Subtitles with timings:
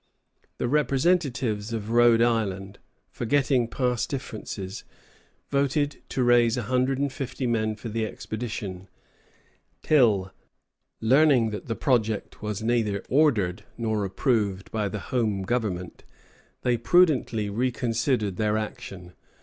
[0.57, 2.79] The Representatives of Rhode Island,
[3.11, 4.83] forgetting past differences,
[5.51, 8.87] voted to raise a hundred and fifty men for the expedition,
[9.83, 10.31] till,
[11.01, 16.03] learning that the project was neither ordered nor approved by the Home Government,
[16.63, 19.13] they prudently reconsidered their action.